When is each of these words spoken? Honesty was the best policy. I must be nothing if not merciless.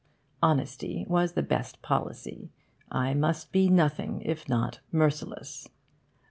Honesty 0.41 1.05
was 1.07 1.33
the 1.33 1.43
best 1.43 1.83
policy. 1.83 2.49
I 2.89 3.13
must 3.13 3.51
be 3.51 3.69
nothing 3.69 4.23
if 4.23 4.49
not 4.49 4.79
merciless. 4.91 5.69